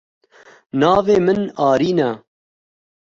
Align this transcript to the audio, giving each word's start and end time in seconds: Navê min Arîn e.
Navê 0.79 1.17
min 1.25 1.41
Arîn 1.69 1.99
e. 2.09 2.11